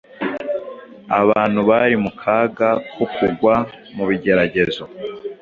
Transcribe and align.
Abantu 1.19 1.59
bari 1.69 1.95
mu 2.03 2.11
kaga 2.21 2.69
ko 2.93 3.03
kugwa 3.15 3.55
mu 3.95 4.03
bigeragezo 4.09 4.83